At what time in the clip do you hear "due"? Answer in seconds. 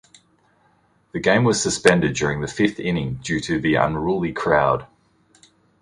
3.21-3.39